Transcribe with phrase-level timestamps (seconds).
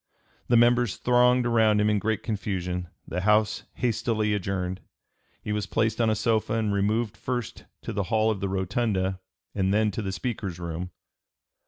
[0.47, 2.87] The members thronged around him in great confusion.
[3.07, 4.81] The House hastily adjourned.
[5.43, 9.19] He was placed on a sofa and removed first to the hall of the rotunda
[9.53, 10.89] and then to the Speaker's room.